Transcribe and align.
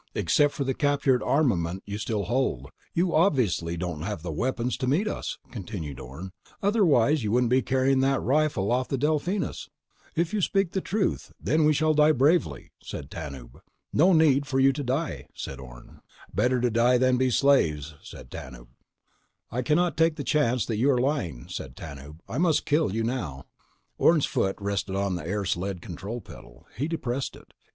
"Except 0.15 0.51
for 0.55 0.63
the 0.63 0.73
captured 0.73 1.21
armament 1.21 1.83
you 1.85 1.99
still 1.99 2.23
hold, 2.23 2.71
you 2.95 3.13
obviously 3.13 3.77
don't 3.77 4.01
have 4.01 4.23
the 4.23 4.31
weapons 4.31 4.75
to 4.77 4.87
meet 4.87 5.07
us," 5.07 5.37
continued 5.51 5.99
Orne. 5.99 6.31
"Otherwise, 6.63 7.23
you 7.23 7.31
wouldn't 7.31 7.51
be 7.51 7.61
carrying 7.61 7.99
that 7.99 8.19
rifle 8.19 8.71
off 8.71 8.87
the 8.87 8.97
Delphinus." 8.97 9.69
"If 10.15 10.33
you 10.33 10.41
speak 10.41 10.71
the 10.71 10.81
truth, 10.81 11.31
then 11.39 11.65
we 11.65 11.73
shall 11.73 11.93
die 11.93 12.13
bravely," 12.13 12.71
said 12.81 13.11
Tanub. 13.11 13.61
"No 13.93 14.11
need 14.11 14.47
for 14.47 14.59
you 14.59 14.73
to 14.73 14.83
die," 14.83 15.27
said 15.35 15.59
Orne. 15.59 16.01
"Better 16.33 16.59
to 16.61 16.71
die 16.71 16.97
than 16.97 17.17
be 17.17 17.29
slaves," 17.29 17.93
said 18.01 18.31
Tanub. 18.31 18.55
"We 18.57 18.57
don't 18.57 18.57
need 18.57 18.71
slaves," 18.71 19.05
said 19.05 19.49
Orne. 19.51 19.51
"We—" 19.51 19.57
"I 19.59 19.61
cannot 19.61 19.97
take 19.97 20.15
the 20.15 20.23
chance 20.23 20.65
that 20.65 20.77
you 20.77 20.89
are 20.89 20.97
lying," 20.99 21.47
said 21.47 21.75
Tanub. 21.75 22.21
"I 22.27 22.39
must 22.39 22.65
kill 22.65 22.91
you 22.91 23.03
now." 23.03 23.43
Orne's 23.99 24.25
foot 24.25 24.55
rested 24.59 24.95
on 24.95 25.13
the 25.13 25.27
air 25.27 25.45
sled 25.45 25.79
control 25.83 26.21
pedal. 26.21 26.65
He 26.75 26.87
depressed 26.87 27.35
it. 27.35 27.53